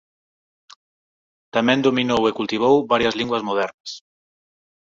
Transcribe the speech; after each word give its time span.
Tamén 1.55 1.83
dominou 1.85 2.21
e 2.29 2.35
cultivou 2.39 2.75
varias 2.93 3.17
linguas 3.19 3.45
modernas. 3.49 3.91